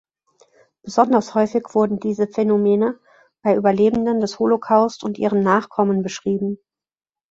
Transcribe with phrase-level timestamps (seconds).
[0.81, 2.97] Besonders häufig wurden diese Phänomene
[3.43, 6.57] bei Überlebenden des Holocaust und ihren Nachkommen beschrieben.